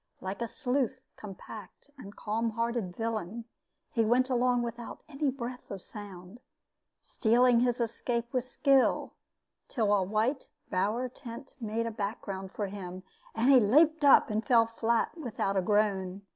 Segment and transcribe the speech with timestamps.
[0.19, 3.45] Like a sleuth, compact, and calm hearted villain,
[3.91, 6.39] he went along without any breath of sound,
[7.03, 9.13] stealing his escape with skill,
[9.67, 13.03] till a white bower tent made a background for him,
[13.35, 16.23] and he leaped up and fell flat without a groan.